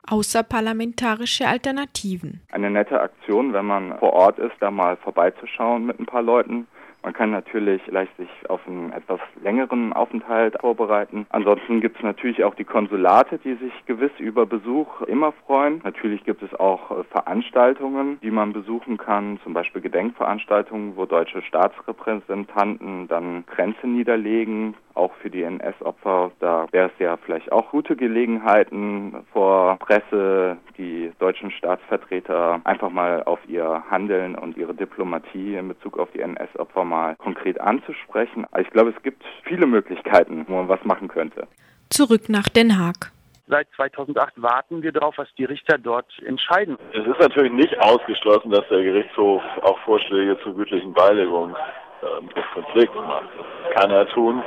Außerparlamentarische 0.08 1.46
Alternativen. 1.46 2.40
Eine 2.50 2.70
nette 2.70 3.00
Aktion, 3.00 3.52
wenn 3.52 3.66
man 3.66 3.99
vor 3.99 4.12
Ort 4.12 4.38
ist, 4.38 4.54
da 4.61 4.70
mal 4.70 4.96
vorbeizuschauen 4.96 5.87
mit 5.87 5.99
ein 5.99 6.06
paar 6.06 6.23
Leuten. 6.23 6.66
Man 7.04 7.12
kann 7.12 7.32
natürlich 7.32 7.82
vielleicht 7.84 8.16
sich 8.16 8.30
auf 8.49 8.66
einen 8.66 8.90
etwas 8.90 9.20
längeren 9.42 9.92
Aufenthalt 9.92 10.56
vorbereiten. 10.58 11.26
Ansonsten 11.28 11.82
gibt 11.82 11.99
es 11.99 12.02
natürlich 12.02 12.42
auch 12.44 12.54
die 12.54 12.64
Konsulate, 12.64 13.37
die 13.37 13.56
sich 13.56 13.73
gewiss 13.84 14.12
über 14.18 14.46
Besuch 14.46 15.02
immer 15.02 15.32
freuen. 15.32 15.82
Natürlich 15.84 16.25
gibt 16.25 16.42
es 16.42 16.54
auch 16.54 16.90
äh, 16.90 17.04
Veranstaltungen, 17.04 18.18
die 18.23 18.30
man 18.30 18.54
besuchen 18.54 18.96
kann, 18.96 19.38
zum 19.44 19.52
Beispiel 19.52 19.82
Gedenkveranstaltungen, 19.82 20.96
wo 20.96 21.04
deutsche 21.04 21.42
Staatsrepräsentanten 21.42 23.06
dann 23.08 23.44
Grenzen 23.49 23.94
niederlegen, 23.94 24.75
auch 24.94 25.12
für 25.20 25.30
die 25.30 25.42
NS-Opfer. 25.42 26.32
Da 26.40 26.66
wäre 26.70 26.86
es 26.86 26.98
ja 26.98 27.16
vielleicht 27.16 27.52
auch 27.52 27.70
gute 27.70 27.96
Gelegenheiten 27.96 29.24
vor 29.32 29.76
Presse, 29.78 30.56
die 30.78 31.12
deutschen 31.18 31.50
Staatsvertreter 31.50 32.60
einfach 32.64 32.90
mal 32.90 33.22
auf 33.24 33.40
ihr 33.48 33.82
Handeln 33.90 34.34
und 34.36 34.56
ihre 34.56 34.74
Diplomatie 34.74 35.56
in 35.56 35.68
Bezug 35.68 35.98
auf 35.98 36.10
die 36.12 36.20
NS-Opfer 36.20 36.84
mal 36.84 37.16
konkret 37.16 37.60
anzusprechen. 37.60 38.46
Also 38.50 38.66
ich 38.66 38.72
glaube, 38.72 38.94
es 38.96 39.02
gibt 39.02 39.22
viele 39.42 39.66
Möglichkeiten, 39.66 40.44
wo 40.48 40.54
man 40.54 40.68
was 40.68 40.84
machen 40.84 41.08
könnte. 41.08 41.46
Zurück 41.90 42.28
nach 42.28 42.48
Den 42.48 42.78
Haag. 42.78 43.12
Seit 43.46 43.68
2008 43.76 44.40
warten 44.40 44.82
wir 44.82 44.92
darauf, 44.92 45.18
was 45.18 45.28
die 45.36 45.44
Richter 45.44 45.76
dort 45.76 46.06
entscheiden. 46.24 46.78
Es 46.92 47.06
ist 47.06 47.20
natürlich 47.20 47.52
nicht 47.52 47.78
ausgeschlossen, 47.78 48.50
dass 48.50 48.66
der 48.68 48.82
Gerichtshof 48.82 49.42
auch 49.62 49.78
Vorschläge 49.80 50.38
zur 50.42 50.54
gütlichen 50.54 50.94
Beilegung 50.94 51.54
äh, 51.54 52.34
des 52.34 52.44
Konflikts 52.54 52.96
macht. 52.96 53.28
Das 53.36 53.74
kann 53.74 53.90
er 53.90 54.08
tun. 54.08 54.42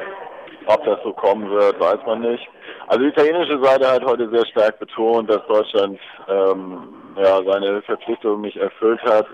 Ob 0.65 0.83
das 0.85 0.99
so 1.03 1.13
kommen 1.13 1.49
wird, 1.49 1.79
weiß 1.79 1.99
man 2.05 2.21
nicht. 2.21 2.47
Also 2.87 3.03
die 3.03 3.09
italienische 3.09 3.59
Seite 3.63 3.89
hat 3.89 4.05
heute 4.05 4.29
sehr 4.29 4.45
stark 4.47 4.79
betont, 4.79 5.29
dass 5.29 5.45
Deutschland 5.47 5.99
ähm, 6.27 6.89
ja, 7.15 7.41
seine 7.43 7.81
Verpflichtungen 7.83 8.41
nicht 8.41 8.57
erfüllt 8.57 9.01
hat, 9.03 9.27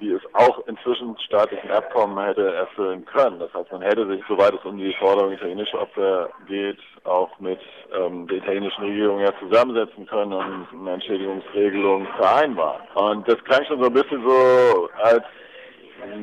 die 0.00 0.10
es 0.10 0.22
auch 0.34 0.66
in 0.66 0.78
zwischenstaatlichen 0.84 1.70
Abkommen 1.70 2.24
hätte 2.24 2.54
erfüllen 2.54 3.04
können. 3.04 3.40
Das 3.40 3.52
heißt, 3.52 3.72
man 3.72 3.82
hätte 3.82 4.06
sich, 4.06 4.22
soweit 4.28 4.54
es 4.54 4.64
um 4.64 4.78
die 4.78 4.94
Forderung 4.94 5.32
italienischer 5.32 5.82
Opfer 5.82 6.28
geht, 6.46 6.78
auch 7.04 7.38
mit 7.40 7.58
ähm, 7.96 8.26
der 8.28 8.38
italienischen 8.38 8.84
Regierung 8.84 9.20
ja 9.20 9.32
zusammensetzen 9.40 10.06
können 10.06 10.32
und 10.32 10.66
eine 10.72 10.92
Entschädigungsregelung 10.94 12.06
vereinbaren. 12.16 12.82
Und 12.94 13.28
das 13.28 13.42
klang 13.44 13.64
schon 13.64 13.80
so 13.80 13.86
ein 13.86 13.94
bisschen 13.94 14.22
so, 14.22 14.88
als 15.02 15.24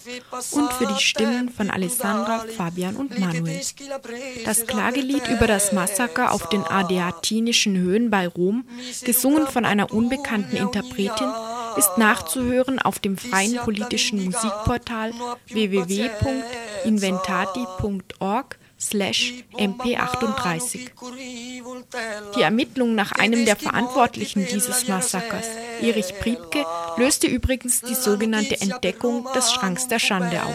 Und 0.53 0.73
für 0.75 0.87
die 0.87 1.01
Stimmen 1.01 1.49
von 1.49 1.71
Alessandra, 1.71 2.45
Fabian 2.57 2.97
und 2.97 3.19
Manuel. 3.19 3.61
Das 4.45 4.67
Klagelied 4.67 5.27
über 5.29 5.47
das 5.47 5.73
Massaker 5.73 6.33
auf 6.33 6.49
den 6.51 6.63
Adeatinischen 6.63 7.77
Höhen 7.77 8.11
bei 8.11 8.29
Rom, 8.29 8.65
gesungen 9.05 9.47
von 9.47 9.65
einer 9.65 9.93
unbekannten 9.93 10.57
Interpretin, 10.57 11.31
ist 11.77 11.97
nachzuhören 11.97 12.79
auf 12.79 12.99
dem 12.99 13.17
freien 13.17 13.57
politischen 13.57 14.25
Musikportal 14.25 15.13
www.inventati.org 15.49 16.68
slash 18.81 19.45
mp38. 19.59 20.91
Die 22.37 22.43
Ermittlung 22.43 22.95
nach 22.95 23.13
einem 23.13 23.45
der 23.45 23.57
Verantwortlichen 23.57 24.47
dieses 24.47 24.89
Massakers, 24.89 25.47
Erich 25.81 26.15
Priebke, 26.21 26.65
löste 26.97 27.27
übrigens 27.27 27.81
die 27.83 27.95
sogenannte 27.95 28.61
Entdeckung 28.61 29.27
des 29.35 29.53
Schranks 29.53 29.89
der 29.89 29.99
Schande 29.99 30.45
aus. 30.45 30.55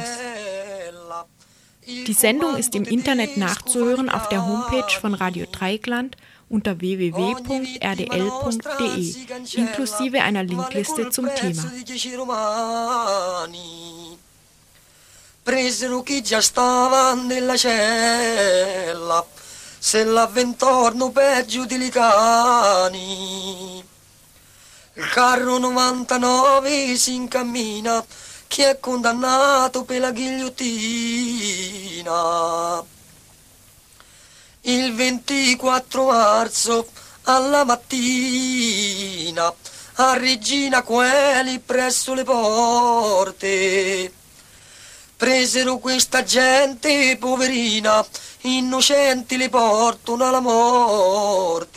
Die 1.86 2.14
Sendung 2.14 2.56
ist 2.56 2.76
im 2.76 2.86
Internet 2.86 3.36
nachzuhören 3.36 4.10
auf 4.10 4.30
der 4.30 4.46
Homepage 4.48 4.94
von 5.02 5.14
Radio 5.14 5.46
Dreieckland 5.52 6.16
unter 6.48 6.80
www.rdl.de 6.80 7.56
inklusive 9.56 10.22
einer 10.22 10.44
Linkliste 10.44 11.10
zum 11.10 11.28
Thema. 11.36 11.64
Presero 15.44 16.02
chi 16.04 16.24
già 16.24 16.40
stava 16.40 17.14
nella 17.16 17.58
cella, 17.58 19.26
se 19.78 20.06
l'avventorno 20.06 21.12
peggio 21.12 21.66
di 21.66 21.90
cani. 21.90 23.84
Il 24.94 25.10
carro 25.10 25.58
99 25.58 26.96
si 26.96 27.16
incammina, 27.16 28.06
chi 28.48 28.62
è 28.62 28.80
condannato 28.80 29.84
per 29.84 30.00
la 30.00 30.12
ghigliottina. 30.12 30.82
Il 34.62 34.96
24 34.96 36.06
marzo 36.06 36.88
alla 37.24 37.66
mattina 37.66 39.54
a 39.96 40.14
Regina 40.16 40.84
Coeli 40.84 41.60
presso 41.60 42.14
le 42.14 42.24
porte 42.24 44.22
presero 45.24 45.78
questa 45.78 46.22
gente 46.26 47.16
poverina 47.18 48.06
innocenti 48.42 49.38
le 49.38 49.48
portano 49.48 50.28
alla 50.28 50.42
morte 50.42 51.72